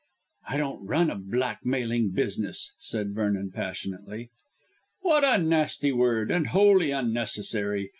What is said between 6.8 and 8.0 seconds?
unnecessary.